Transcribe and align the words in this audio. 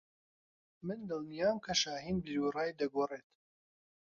من 0.85 0.99
دڵنیام 1.09 1.57
کە 1.65 1.73
شاھین 1.81 2.17
بیروڕای 2.25 2.75
دەگۆڕێت. 2.79 3.27